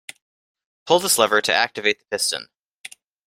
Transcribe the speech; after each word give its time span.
Pull 0.87 0.97
this 0.99 1.19
lever 1.19 1.41
to 1.43 1.53
activate 1.53 1.99
the 1.99 2.05
piston. 2.09 2.47